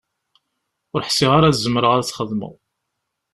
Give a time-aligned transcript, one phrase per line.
[0.93, 2.53] Ur ḥsiɣ ara ad zemreɣ ad t-xedmeɣ.